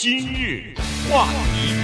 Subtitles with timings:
[0.00, 0.72] 今日
[1.10, 1.74] 话题，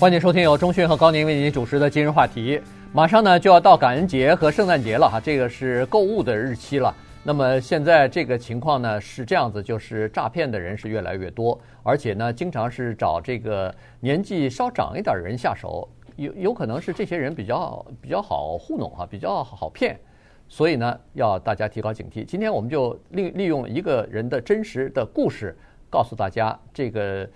[0.00, 2.60] 欢迎收听由钟讯和高宁为您主持的今日话题。
[2.92, 6.92] 马上呢就要到感恩节和圣诞节了哈，这个是购物的日期了。
[7.22, 19.96] 那么现在这个情况呢是这样子，就是诈骗的人是越来越多，而且呢经常是找这个年纪稍长一点的人下手，有有可能是这些人比较比较好糊弄哈，比较好骗，
[20.48, 22.24] 所以呢要大家提高警惕。
[22.24, 25.56] 今天我们就利利用一个人的真实的故事。
[25.90, 27.28] 告诉大家，这个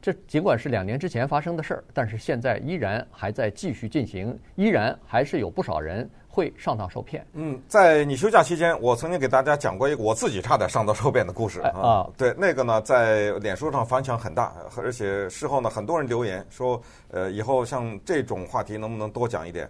[0.00, 7.26] 这尽管是两年之前发生的事儿，但是现在依然还在继续进行，依然还是有不少人会上当受骗。
[7.32, 12.06] 嗯，在你休假期间，我曾经给大家讲过一个我自己差点上当受骗的故事啊。
[12.16, 16.78] 对，那个呢，在脸书上反响很大，而且事后呢，很多人留言说，
[17.10, 19.66] 呃，以后像这种话题能不能多讲一点？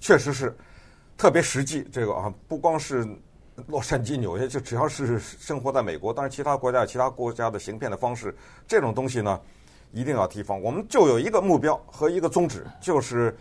[0.00, 0.52] 确实是
[1.16, 1.86] 特别实际。
[1.92, 3.06] 这个啊，不光是。
[3.66, 8.34] 洛杉矶、纽约，就只要是生活在美国，当然其他国家有其他国家的行骗的方式，
[8.68, 9.40] 这种东西呢，
[9.92, 10.60] 一定要提防。
[10.60, 13.36] 我们就有一个目标和一个宗旨，就是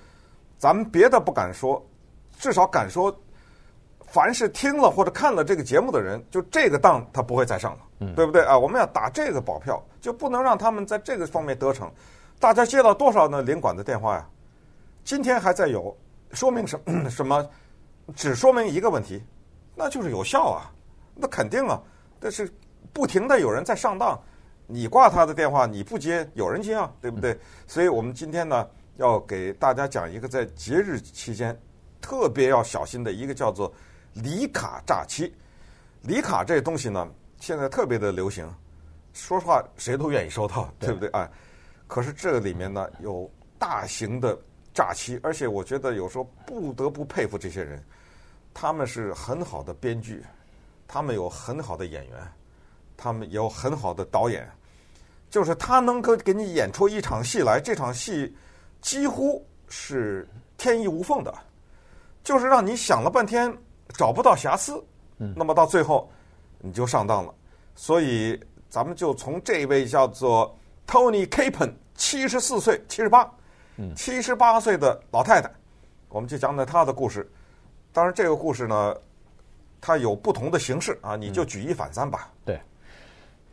[0.58, 1.86] 咱们别的不敢说，
[2.40, 3.14] 至少敢说，
[4.08, 8.58] 凡是听了或者看了这个节目的人，就这个当他不会再上了，嗯、对不对啊？
[8.58, 11.92] 我们要打这个保票，就不能让他们在这个方面得逞。
[12.40, 13.42] 大家接到多少呢？
[13.42, 14.26] 领馆的电话呀？
[15.04, 15.96] 今天还在有，
[16.32, 17.10] 说明什么？
[17.10, 17.46] 什么？
[18.16, 19.22] 只说明一个问题。
[19.76, 20.72] 那就是有效啊，
[21.14, 21.82] 那肯定啊，
[22.20, 22.52] 但是
[22.94, 24.18] 不停的有人在上当，
[24.68, 27.38] 你挂他的电话你不接，有人接啊，对不对？
[27.68, 31.58] 所以我们今天呢，要给大家讲一个在节日期间
[32.00, 33.72] 特别要小心的一个叫做
[34.14, 35.34] 礼卡诈欺。
[36.04, 37.08] 礼卡这东西呢，
[37.40, 38.50] 现在特别的流行，
[39.12, 41.10] 说实话谁都愿意收到，对不对？
[41.10, 41.30] 哎，
[41.88, 43.30] 可是这个里面呢有
[43.60, 44.38] 大型的
[44.74, 47.84] 诈欺，而且我觉得有时候不得不佩服这些人。
[48.56, 50.24] 他们是很好的编剧，
[50.88, 52.32] 他们有很好的演员，
[52.96, 54.50] 他们有很好的导演，
[55.30, 58.34] 就是他能够给你演出一场戏来，这场戏
[58.80, 60.26] 几乎是
[60.58, 61.36] 天衣无缝的，
[62.24, 63.54] 就是让你想了半天
[63.90, 64.82] 找不到瑕疵，
[65.18, 66.10] 那么到最后
[66.60, 67.36] 你就上当了。
[67.76, 70.58] 所以咱们就从这位叫做
[70.88, 73.30] Tony Capen，七十四岁，七十八，
[73.98, 75.52] 七十八岁的老太太，
[76.08, 77.30] 我们就讲讲她的故事。
[77.96, 78.94] 当然，这个故事呢，
[79.80, 82.28] 它有不同的形式啊，你就举一反三吧。
[82.30, 82.60] 嗯、对，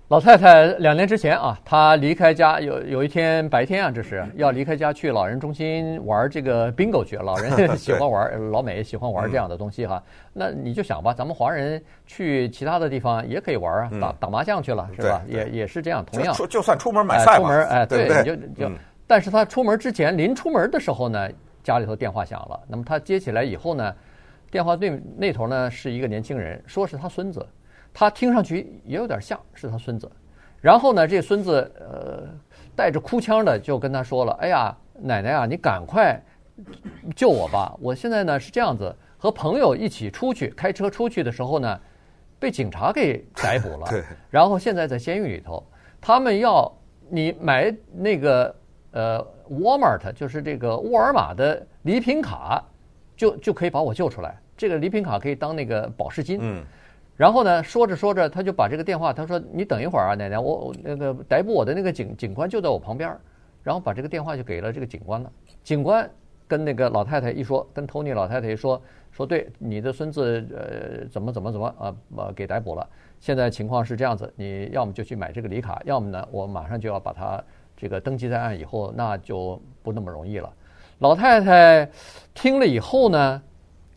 [0.08, 10.02] 老太太两年之前啊，她离开家，有有一天白天啊，这是 要离开家去老人中心玩这个 bingo 去，老人 喜欢玩，对老美喜欢玩这样的东西哈。
[10.04, 15.22] 嗯、那你就想吧，咱们华人去其他的地方也可以玩啊，打、嗯、打麻将去了是吧？
[15.28, 18.76] 也也是这样，同样就，就算出门买菜嘛，出门哎，对，对你就就，嗯、
[19.06, 21.30] 但是他出门之前，临出门的时候呢，
[21.62, 23.94] 家里头电话响了，那么他接起来以后呢？
[24.52, 27.44] 电话对那头呢是一个年轻人，说是他孙子，
[27.90, 30.08] 他听上去也有点像是他孙子。
[30.60, 32.28] 然后呢，这孙子呃
[32.76, 36.20] 带着哭腔的就跟他说了：“哎呀，奶奶啊，你赶快
[37.16, 37.74] 救我吧！
[37.80, 41.80] 我现在呢是这样子，和朋友一起出去开车出去的时候呢，
[42.38, 43.86] 被警察给逮捕了。
[44.28, 45.66] 然后现在在监狱里头，
[45.98, 46.70] 他们要
[47.08, 48.54] 你买那个
[48.90, 52.62] 呃 Walmart，就是这个沃尔玛的礼品卡，
[53.22, 56.64] 就就可以把我救出来。”这个礼品卡可以当那个保释金，嗯，
[57.16, 63.16] 然后呢，说着说着，他就把这个电话，他说：“你等一会儿啊，奶奶，我我那个逮捕我的那个警警官就在我旁边，
[63.62, 65.32] 然后把这个电话就给了这个警官了。
[65.62, 66.08] 警官
[66.48, 72.88] 跟那个老太太一说，跟托尼老太太一说，说对，你的孙子呃怎么怎么怎么啊呃给逮捕了。
[73.20, 77.42] 现在情况是这样子，你要么就去买这个礼卡，要么呢，我马上就要把他
[77.76, 80.52] 这个登记在案，以后那就不那么容易了。
[81.02, 81.90] 老太太
[82.32, 83.42] 听了以后呢。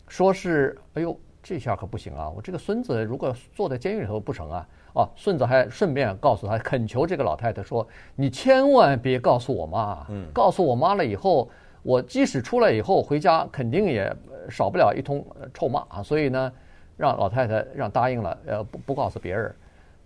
[0.08, 2.30] 说是，哎呦，这下可不行啊！
[2.30, 4.68] 我这个孙子如果坐在监狱里头不成啊？
[4.92, 11.50] 哦，孙子还顺便告诉他，恳求这个老太太说：“你千万别告诉我妈，嗯，告诉我妈了以后，
[11.82, 14.16] 我即使出来以后回家，肯定也
[14.48, 16.52] 少不了一通臭骂啊！”所以呢，
[16.96, 19.54] 让老太太让答应了，呃，不不告诉别人。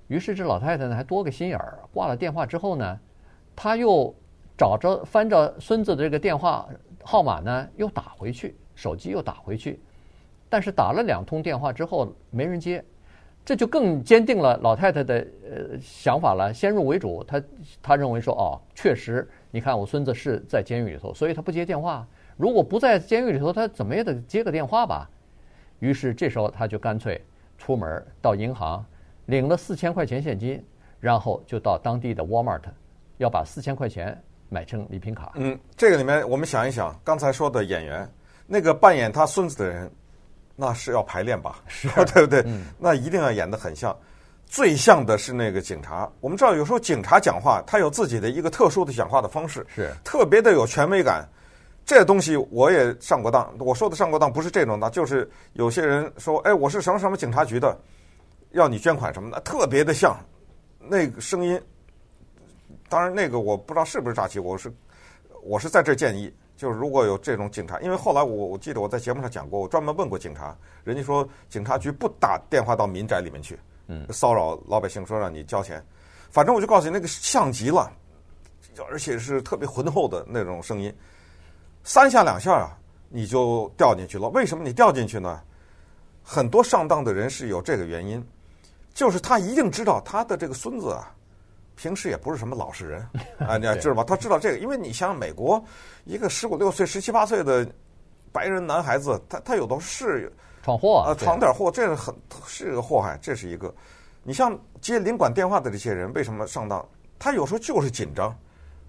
[0.09, 2.99] 于是这老太太呢还多个心眼儿，挂了电话之后呢，
[3.55, 4.15] 她又
[4.57, 6.67] 找着翻着孙子的这个电话
[7.03, 9.81] 号码呢，又打回去，手机又打回去。
[10.49, 12.85] 但是打了两通电话之后没人接，
[13.45, 16.53] 这就更坚定了老太太的呃想法了。
[16.53, 17.43] 先入为主，她
[17.81, 22.07] 她认为说哦，确实，你看我孙子是在监狱里头，所以他不接电话。
[22.37, 25.09] 如果不在监狱里头，他怎么也得接个电话吧。
[25.79, 27.23] 于是这时候他就干脆
[27.57, 28.85] 出门到银行
[29.27, 30.63] 领了四千块钱现金，
[30.99, 32.63] 然后就到当地的 Walmart
[33.19, 34.21] 要把四千块钱
[34.51, 35.33] 买成礼品卡。
[35.37, 38.07] 嗯，这个里面我们想一想，刚才说的演员，
[38.47, 39.91] 那个扮演他孙子的人。
[40.63, 42.43] 那是要排练吧，是啊， 对不对？
[42.45, 43.97] 嗯、那一定要演得很像。
[44.45, 46.07] 最像的是那个警察。
[46.21, 51.27] 我们知道，有时候警察讲话，他有自己的一个特殊的讲话的方式，是特别的有权威感。
[51.87, 53.51] 这东西我也上过当。
[53.59, 57.75] 我说的上过当不是这种当，就是有些人说：“哎，我是什么什么警察局的，
[58.51, 60.15] 要你捐款什么的，特别的像
[60.79, 61.59] 那个声音。”
[62.91, 64.41] 当然，那个我不知道是不是诈欺。
[64.41, 64.71] 我是
[65.45, 73.57] 我是在这建议，就是如果有这种警察，因为后来我我记得我在节目上讲过，我专门问过警察，人家说警察局不打电话到民宅里面去，
[73.87, 75.81] 嗯，骚扰老百姓说让你交钱。
[76.31, 77.93] 反正我就告诉你，那个像极了，
[78.91, 80.93] 而且是特别浑厚的那种声音，
[81.85, 82.77] 三下两下啊，
[83.09, 84.29] 你就掉进去了。
[84.31, 85.41] 为什么你掉进去呢？
[86.25, 88.21] 很多上当的人是有这个原因，
[88.93, 91.15] 就是他一定知道他的这个孙子啊。
[91.81, 93.01] 平时也不是什么老实人
[93.41, 94.05] 啊，你知道吧？
[94.05, 95.65] 他知道这个，因为你想想，美国
[96.05, 97.67] 一个十五六岁、十七八岁的
[98.31, 100.31] 白人男孩子，他他有的是
[100.63, 102.15] 闯祸啊，闯点祸，这是很
[102.47, 103.75] 是个祸害，这是一个。
[104.23, 106.87] 你像接领馆电话的这些人，为什么上当？
[107.19, 108.37] 他有时候就是紧张，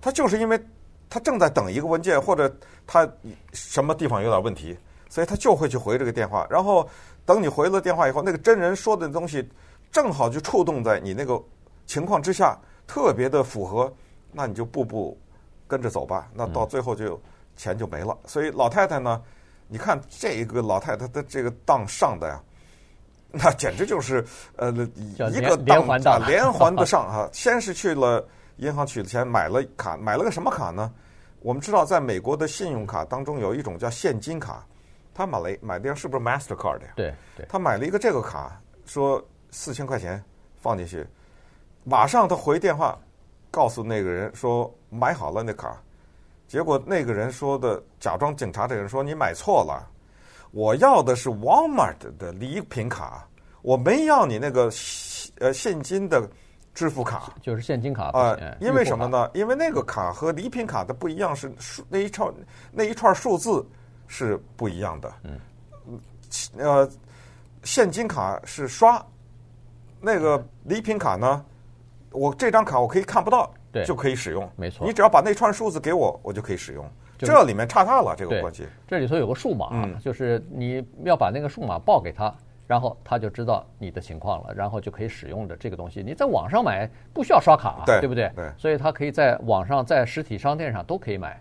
[0.02, 0.62] 他就是因为
[1.10, 2.54] 他正在等一个文件，或者
[2.86, 3.10] 他
[3.54, 4.78] 什么地方有点问题，
[5.08, 6.46] 所以他就会去回这个电话。
[6.50, 6.86] 然后
[7.26, 9.50] 等你回了电话以后，那个真人说的东西
[9.94, 11.42] 正好就触动在你那个
[11.86, 12.60] 情况之下。
[12.94, 13.90] 特别的符合，
[14.34, 15.18] 那你就步步
[15.66, 16.30] 跟着走吧。
[16.34, 17.18] 那到最后就
[17.56, 18.18] 钱就没了。
[18.26, 19.22] 所以老太太呢，
[19.70, 22.44] 你看这个老太太的这个当上的呀，
[23.32, 24.26] 那简直就是
[24.58, 27.30] 呃一个连环当连环的上啊！
[27.32, 28.28] 先是去了
[28.58, 30.92] 银行取了钱，买了卡，买了个什么卡呢？
[31.40, 34.66] 我们知道，在美国的信用卡当中有一种叫现金卡，
[35.14, 36.90] 他买了买的是不是 Mastercard 呀？
[36.98, 40.22] 对对，他买了一个这个卡，说四千块钱
[40.60, 41.08] 放进去。
[41.84, 42.98] 马上他回电话，
[43.50, 45.82] 告诉那个人说买好了那卡，
[46.48, 49.88] 结果那个人说的假装警察的人说，你买错了，
[50.52, 53.28] 我要的是 Walmart 的礼品卡，
[53.62, 54.72] 我没要你那个
[55.40, 56.30] 呃现金的
[56.74, 59.30] 支付卡，就是现金卡啊，因为什么呢？
[59.34, 62.32] 因为那个卡和礼品卡的不一样，是数那一串
[62.72, 63.66] 那一串数字
[64.08, 65.14] 是不一样的。
[65.24, 65.40] 嗯，
[66.58, 66.90] 呃，
[67.64, 69.04] 现金卡是刷，
[70.00, 71.44] 那个礼品卡呢？
[72.12, 74.48] 我这张卡我可以看不到，对，就可以使用。
[74.56, 76.86] 没错，你只要把那串数字给我，我就可以使用。
[77.18, 78.66] 这里面差大了，这个关系。
[78.88, 82.34] 这里头有个数码，嗯、就是你要把那个数码报给他，
[82.66, 86.02] 然后他就知道你的情况了，然后就可以使用的这个东西。
[86.02, 88.32] 你在网上买不需要刷卡，对，对不对？
[88.36, 88.52] 对。
[88.58, 91.40] 所以他可以在网上、在实体商店上都可以买。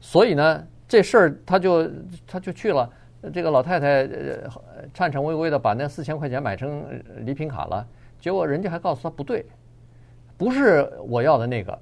[0.00, 1.90] 所以呢，这事儿他就
[2.26, 2.88] 他就去了。
[3.34, 4.48] 这个老太太呃
[4.94, 6.84] 颤颤巍巍的把那四千块钱买成
[7.24, 7.84] 礼品卡了，
[8.20, 9.44] 结果人家还告诉他不对。
[10.36, 11.78] 不是我要的那个，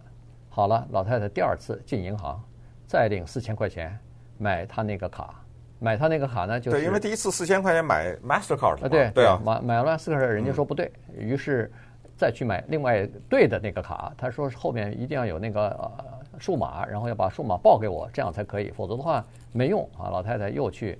[0.49, 2.41] 好了，老太太第二次进银行，
[2.87, 3.99] 再领四千块钱
[4.39, 5.43] 买她那个卡，
[5.81, 11.71] 买她那个卡呢，就是对，因为第一次四千块钱买 Mastercard 啊，对对啊，买买了 Mastercard，人家说不对，于是
[12.17, 20.11] 再去买另外对的那个卡，他说后面一定要有那个呃数码，然后要把数码报给我，这样才可以，否则的话没用啊。
[20.11, 20.97] 老太太又去，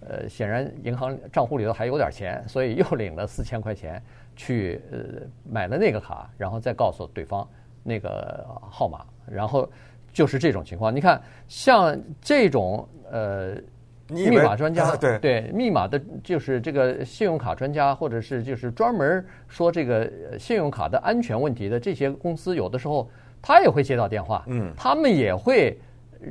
[0.00, 4.02] 呃，显然银行账户里头还有点钱，所以又领了四千块钱。
[4.36, 4.98] 去呃
[5.48, 7.48] 买了那个卡，然后再告诉对方
[7.82, 9.68] 那个号码，然后
[10.12, 10.94] 就是这种情况。
[10.94, 13.54] 你看，像这种呃
[14.08, 23.08] 密码专家，对对，密码的就是这个信用卡专家，或者是就是专门说这个信用卡的安全问题的这些公司，有的时候
[23.40, 25.78] 他也会接到电话，嗯，他们也会。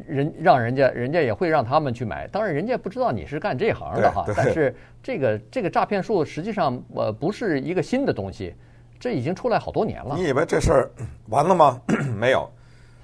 [0.08, 2.28] 人让人家，人家也会让他们去买。
[2.28, 4.26] 当然，人家不知道你是干这行的哈。
[4.36, 8.54] 但是这个这个诈骗术实际上呃不是一个新的东西，
[9.00, 10.16] 这已经出来好多年了。
[10.16, 10.92] 你以为这事儿
[11.30, 11.82] 完了吗？
[12.18, 12.50] 没有，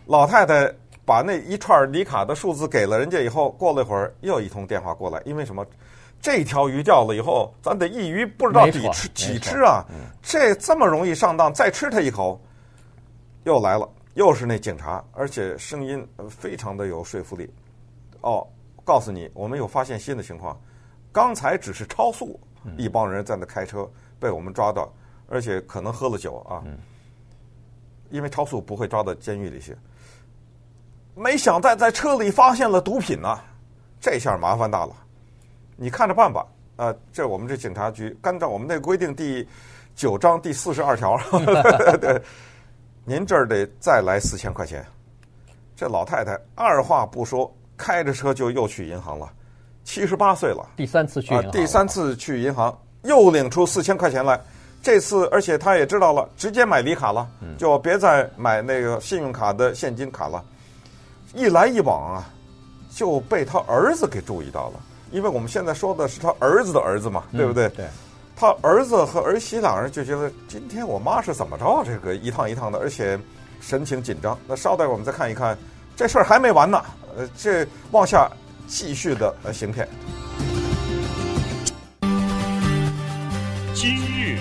[0.05, 0.71] 老太太
[1.05, 5.65] 把那一串礼卡的数字给了人家以后，过了一会儿又一通电话过来，因为什么？
[6.21, 9.85] 这条鱼掉了以后，咱得一鱼不知道几吃几吃啊？
[10.21, 12.37] 这这么容易上当，再吃它一口，
[13.45, 13.87] 又来了。
[14.19, 17.49] 又是那警察，而且声音非常的有说服力。
[18.19, 18.45] 哦，
[18.83, 20.59] 告诉你，我们有发现新的情况。
[21.09, 22.37] 刚才只是超速，
[22.77, 24.91] 一帮人在那开车被我们抓到，
[25.29, 26.61] 而且可能喝了酒啊。
[28.09, 29.73] 因为超速不会抓到监狱里去。
[31.15, 33.39] 没想到在车里发现了毒品呢，
[34.01, 34.93] 这下麻烦大了。
[35.77, 36.45] 你看着办吧。
[36.75, 39.47] 啊，这我们这警察局，按照我们那规定第
[39.95, 41.17] 九章第四十二条。
[42.01, 42.21] 对。
[43.09, 44.85] 您这儿得再来四千块钱，
[45.75, 49.27] 这老太太二话不说，开着车就又去银行了，
[49.83, 54.39] 七十八岁了，第三次去银行，啊，第三次去银行又领出四千块钱来，
[54.83, 60.45] 这次而且他也知道了，直接买礼卡了，就别再买那个信用卡的现金卡了，
[61.33, 62.29] 一来一往啊，
[62.91, 67.67] 就被他儿子给注意到了，因为我们现在说的是他儿子的儿子嘛，对不对？
[67.69, 67.87] 对。
[68.41, 71.83] 他儿子和儿媳两人就觉得今天我妈是怎么着？
[71.83, 73.19] 这个一趟一趟的，而且
[73.59, 74.39] 神情紧张。
[74.47, 75.57] 那稍待我们再看一看，
[75.93, 76.81] 这事儿还没完呢。
[77.17, 78.31] 呃，这往下
[78.65, 79.85] 继续的呃行骗。
[83.73, 84.37] 今日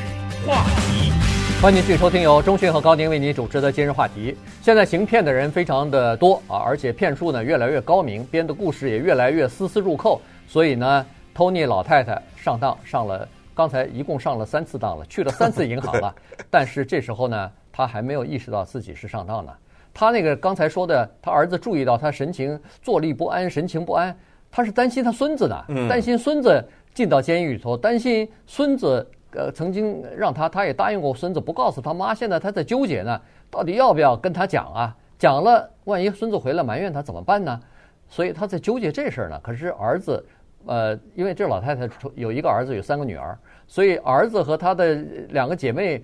[0.46, 1.12] 话题，
[1.60, 4.38] 欢迎继续收听由钟迅和高宁为您主持的今日话题。
[4.62, 10.22] 现在行骗的人非常的多啊，而且骗术呢越来越高明，编的故事也越来越丝丝入扣。
[10.46, 13.28] 所以呢，托尼老太太上当上了，
[13.58, 16.14] 刚才一共上了三次当了，去了三次银行了。
[16.48, 19.52] 但是这时候呢，他还没有意识到自己是上当呢。
[19.92, 24.16] 他那个刚才说的，他儿子注意到他神情坐立不安，神情不安，
[24.48, 29.04] 他是担心他孙子的，担心孙子进到监狱里头，担心孙子。
[29.32, 32.14] 呃，曾经让他，他也答应过孙子不告诉他妈。
[32.14, 34.96] 现在他在纠结呢，到底要不要跟他讲啊？
[35.18, 37.60] 讲了，万一孙子回来埋怨他怎么办呢？
[38.08, 39.38] 所以他在纠结这事儿呢。
[39.42, 40.24] 可是儿子，
[40.64, 43.38] 呃，因为这老太太有一个儿子，有三个女儿，
[43.68, 44.94] 所以儿子和他的
[45.28, 46.02] 两个姐妹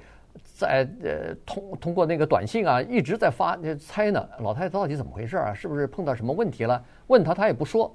[0.53, 4.29] 在呃通通过那个短信啊，一直在发猜呢。
[4.41, 5.53] 老太太到底怎么回事啊？
[5.53, 6.81] 是不是碰到什么问题了？
[7.07, 7.93] 问他他也不说。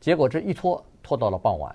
[0.00, 1.74] 结果这一拖拖到了傍晚。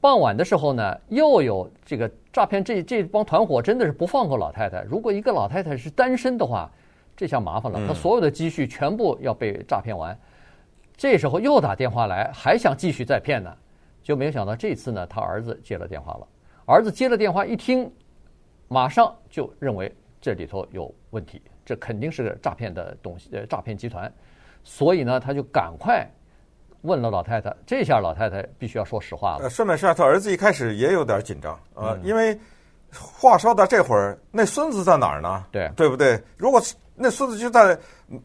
[0.00, 4.82] 傍晚的时候呢，又有这个诈骗，这这帮团伙真的是不放过老太太。
[4.82, 6.70] 如果一个老太太是单身的话，
[7.16, 10.18] 这下麻烦了，她所有的积蓄全部要被诈骗完。
[10.96, 13.54] 这时候又打电话来，还想继续再骗呢，
[14.02, 16.26] 就没有想到这次呢，他儿子接了电话了。
[16.70, 17.90] 儿子接了电话一听，
[18.68, 24.10] 马上就认为这里头有问题，这肯定是诈骗的东西，呃，诈骗集团。
[24.62, 26.08] 所以呢，他就赶快。
[26.82, 29.42] 问了老太太，这下老太太必须要说实话了。
[29.42, 32.38] 呃，顺便说下，他儿子一开始也有点紧张啊，因为
[32.90, 35.44] 话说到这会儿，那孙子在哪儿呢？
[35.50, 36.18] 对，对不对？
[36.38, 36.58] 如果
[36.94, 37.78] 那孙子就在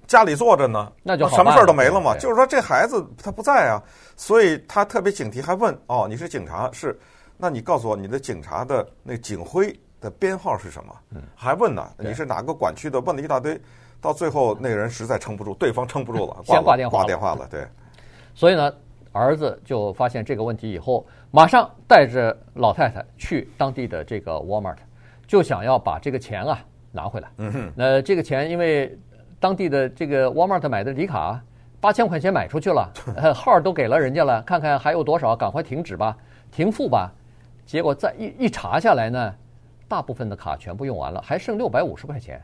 [0.08, 2.16] 家里坐着呢，那就什么事儿都没了嘛。
[2.18, 3.84] 就是说这孩子他不在啊，
[4.16, 6.98] 所以他特别警惕，还问哦，你是警察是？
[7.38, 10.96] 那你告诉我你的警察的那警徽的编号是什么？
[11.16, 13.00] 嗯，还问呢，你是哪个管区的？
[13.02, 13.60] 问了一大堆，
[14.00, 17.66] 到最后那个人实在撑不住，对方撑不住了， 先挂电话，挂电话了，对。
[18.34, 18.74] 所以呢，
[19.12, 24.78] 儿子就发现这个问题以后，马上带着老太太去当地的这个 Walmart，
[25.28, 26.60] 就想要把这个钱啊
[26.92, 27.30] 拿回来。
[27.38, 27.72] 嗯哼。
[27.76, 28.98] 那这个钱，因为
[29.40, 31.42] 当地的这个 Walmart 买的礼卡
[31.80, 32.92] 八千块钱买出去了，
[33.36, 36.16] 号都给了人家了，看看还有多少，赶快停止吧，
[36.52, 37.12] 停付吧。
[37.66, 39.36] 结果再一一查下来呢，
[39.88, 42.42] 大部分的卡全部用完了，还剩六百五十块钱。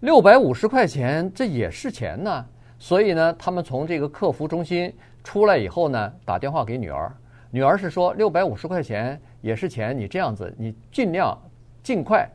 [0.00, 2.44] 六百五十块钱，这也是钱呢。
[2.78, 4.92] 所以呢，他们从这个客服中心。
[5.24, 7.08] 出来以后呢，打电话给女儿，
[7.52, 11.40] 女儿是说六百五十块钱也是钱，你这样子，你尽量
[11.80, 12.28] 尽快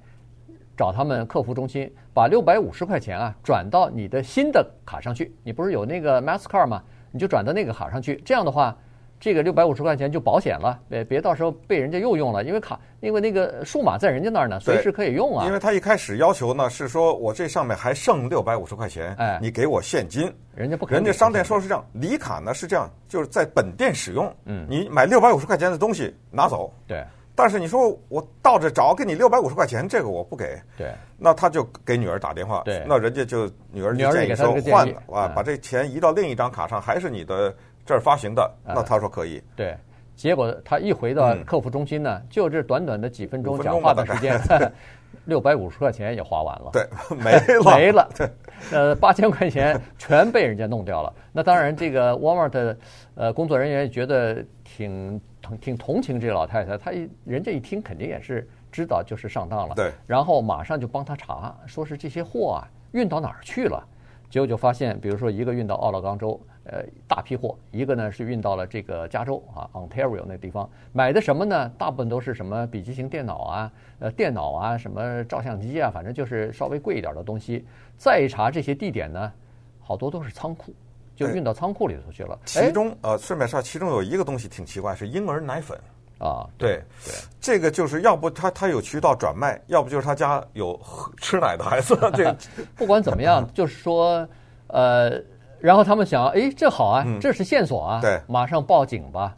[0.77, 5.35] 找他们客服中心，把六百五十块钱啊转到你的新的卡上去。
[5.43, 6.81] 你不是有那个 Mastercard 吗？
[7.11, 8.73] 你就转到那个卡上去，这样的话。
[9.19, 15.45] 这个六百五十块钱就保险了，别别到时候被人家又用了，因为卡，因为那个数码在人家那儿呢，随时可以用啊。
[15.47, 37.55] 因为他一开始要求呢是说，我这上面还剩六百五十块钱，哎，你给我现金，人家不，人家商店说是这样，礼卡呢是这样，就是在本店使用，嗯，你买六百五十块钱的东西拿走，对，但是你说我倒着找给你六百五十块钱，这个我不给，对，那他就给女儿打电话，对，那人家就女儿就建议说换了，啊，把这钱移到另一张卡上，还是你的
[37.87, 39.75] 这儿发行的，那他说可以，对。
[40.15, 44.41] 结果他一回到客服中心呢，嗯、就这短短的几分钟讲话的时间，
[45.25, 48.27] 六百五十块钱也花完了，对，没了， 没了，对，
[48.71, 51.13] 呃，八千块钱全被人家弄掉了。
[51.31, 52.77] 那当然，这个 Walmart 的
[53.13, 63.87] 呃工作人员觉得挺挺挺同情这老太太，他一人家一听肯定也是知道就是上当了，对，然后马上就帮他查，说是这些货啊运到哪儿去了，
[64.31, 66.41] 结果就发现，比如说一个运到奥勒冈州。
[66.69, 71.71] 呃，大批货，一个呢是运到了这个加州啊，Ontario 那地方买的什么呢？
[71.77, 77.65] 大部分都是什么笔记型电脑啊，呃，电脑啊，什么照相机啊，反正就是稍微贵一点的东西。
[77.97, 79.31] 再一查这些地点呢，
[79.79, 80.73] 好多都是仓库，
[81.15, 82.37] 就运到仓库里头去了。
[82.43, 85.79] 其中呃，顺便说，其中有一个东西挺奇怪，是婴儿奶粉
[86.19, 86.45] 啊。
[86.57, 90.77] 对对，这个就是要不他他有渠道转卖，要不就是他家有
[91.15, 91.97] 吃奶的孩子。
[92.13, 92.37] 这个
[92.75, 94.27] 不管怎么样，就是说
[94.67, 95.23] 呃。
[95.59, 99.35] 然后他们想，哎，这好啊，这是线索啊，嗯、对，马上报警吧。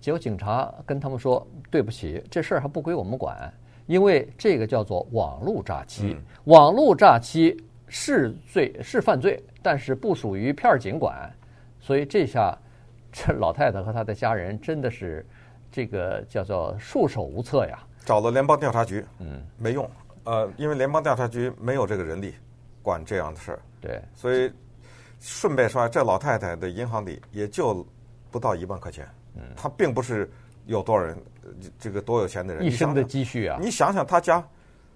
[0.00, 3.50] 结果警察跟他们说：“对不起，这事儿还不归我们管，
[3.86, 7.56] 因为这个叫做网络诈欺，嗯、网络诈欺
[7.88, 11.32] 是罪是犯罪，但是不属于片儿警管。
[11.80, 12.54] 所以这下，
[13.10, 15.24] 这老太太和她的家人真的是
[15.72, 17.78] 这个叫做束手无策呀。
[18.04, 19.88] 找了联邦调查局，嗯，没用，
[20.24, 22.34] 呃，因为联邦调查局没有这个人力
[22.82, 24.52] 管这样的事儿，对，所以。
[25.26, 27.84] 顺便说，这老太太的银行里也就
[28.30, 29.08] 不到一万块钱，
[29.56, 30.30] 她并不是
[30.66, 31.16] 有多少人，
[31.80, 33.58] 这个多有钱的人，一生的积蓄啊！
[33.58, 34.46] 你想想她家，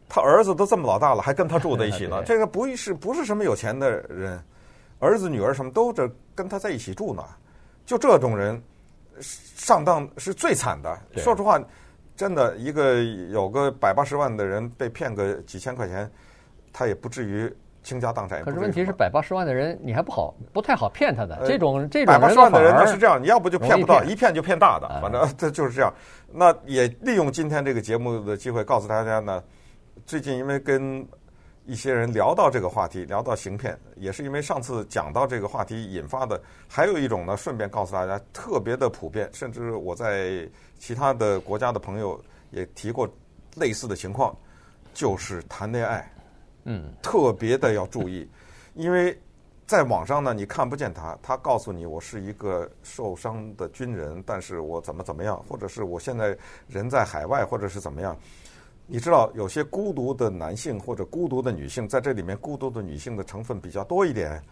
[0.06, 2.22] 她儿子都这么老大了，还跟她住在一起呢。
[2.24, 4.38] 这个不是不是什么有钱的人，
[4.98, 7.24] 儿子女儿什么都这跟她在一起住呢。
[7.86, 8.62] 就这种人
[9.22, 10.94] 上当是最惨的。
[11.16, 11.58] 说实话，
[12.16, 16.10] 真的一个有个百八十万的人被骗个几千块钱，
[16.70, 17.50] 他也不至于。
[17.82, 21.38] 倾家荡产，可是问题是百八十万的人，你还不好，不太好骗他的。
[21.46, 25.92] 这种这种百八十万的人呢是这样，你要不就骗不到，一骗就骗大的，反正 这就是这样。
[26.32, 29.42] 那也利用今天这个节目的机会，告诉大家呢，
[30.04, 31.06] 最近因为跟
[31.64, 36.40] 一些人聊到这个话题，聊到行骗，也是因为上次讲到这个话题引发的。
[36.66, 42.20] 还有一种呢，顺便告诉大家，特别的普遍，甚至我在其他的国家的朋友
[42.50, 43.08] 也提过
[43.56, 44.34] 类似的情况，
[44.92, 46.10] 就是谈恋爱。
[46.70, 48.28] 嗯，特别的要注意，
[48.74, 49.18] 因为
[49.66, 58.14] 在网上呢，你看不见他，他告诉你我是一个受伤的军人，但是我怎么怎么样，或者是我现在人在海外，或者是怎么样。
[58.86, 64.42] 你知道，有些孤独的男性或者孤独的女性，在这里面孤独的女性的成分比较多一点，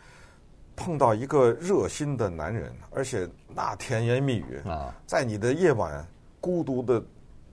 [0.74, 6.02] 碰到一个热心的男人，而且那甜言蜜语啊，在你的夜晚
[6.40, 7.04] 孤独的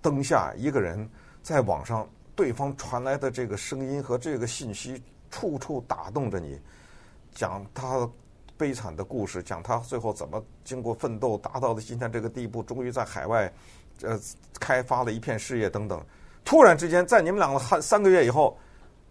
[0.02, 1.10] 灯下，一个人
[1.42, 2.08] 在网上。
[2.36, 6.60] 对方传来的这个声音和这个信息，处处打动着你，
[7.34, 8.10] 讲他
[8.58, 13.52] 悲惨的故事，讲他最后怎么经过奋斗达到了今天这个地步，终于在海外
[14.02, 14.20] 呃
[14.60, 16.04] 开发了一片事业等等。
[16.46, 18.58] 突然之间，在你们两个三三个月以后，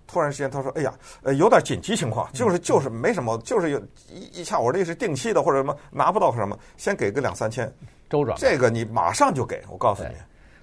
[0.07, 7.73] 突然之间他说：“哎呀，呃，有点紧急情况，就是就是没什么，就是有一一下我这是定期的或者什么拿不到什么，先给个两三千
[8.11, 10.15] 周转，这个你马上就给我告诉你。”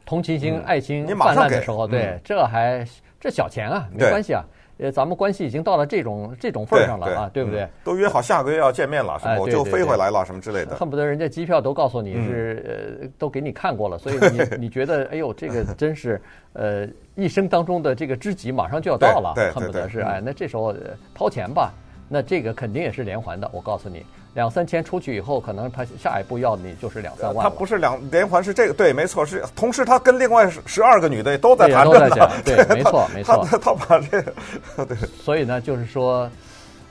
[0.10, 2.84] 同情心、爱心泛滥的时候，对，这还
[3.20, 4.44] 这小钱啊，没关系啊。
[4.80, 7.68] 呃，咱们关系已经到了这种这种份儿上了啊，对不对？
[7.84, 10.74] 都约好下个月要见面了，什么我就飞回来了，什么之类的。
[10.76, 16.20] 恨不得人家机票都告诉你是呃，都给你看过了，所以你 你觉得，哎呦，这个真是
[16.54, 20.74] 呃一生当中的这个知己马上就要到了，恨不得是哎，那这时候
[21.14, 21.74] 掏钱吧，
[22.08, 24.04] 那这个肯定也是连环的，我告诉你。
[24.36, 27.44] 两三千出去以后，可能他下一步要你就是两三万。
[27.44, 32.30] 他不是两连环，是这个对，没错，是同时他跟另外十二个女的都在谈着呢。
[32.46, 33.46] 对，没错，没错。
[33.50, 34.96] 他他把这个，对。
[35.24, 36.30] 所以呢，就是说，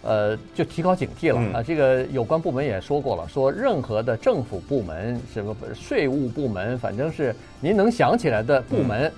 [0.03, 1.63] 呃，就提高警惕了啊。
[1.63, 9.13] 这个有关部门也说过了，说任何的政府部门、什么税务部门，反正是您能想起来的部门，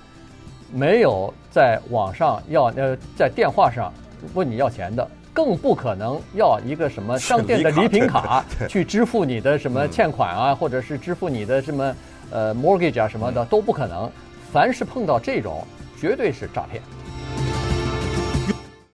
[0.71, 3.91] 没有在网上要呃在电话上
[4.35, 5.07] 问你要钱的。
[5.33, 11.95] 更不可能要一个什么商店的礼品卡去支付你的什么欠款啊，或者是支付你的什么
[12.31, 14.09] 呃 mortgage 啊什么的都不可能。
[14.51, 15.65] 凡是碰到这种，
[15.99, 16.81] 绝对是诈骗。